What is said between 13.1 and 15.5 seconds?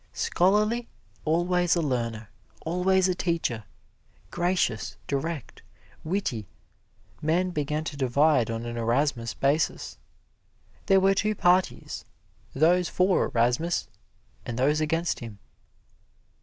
Erasmus and those against him.